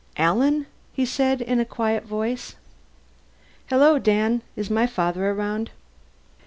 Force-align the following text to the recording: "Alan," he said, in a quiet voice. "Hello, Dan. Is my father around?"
"Alan," 0.17 0.65
he 0.93 1.05
said, 1.05 1.41
in 1.41 1.59
a 1.59 1.63
quiet 1.63 2.03
voice. 2.05 2.55
"Hello, 3.67 3.99
Dan. 3.99 4.41
Is 4.55 4.67
my 4.71 4.87
father 4.87 5.29
around?" 5.29 5.69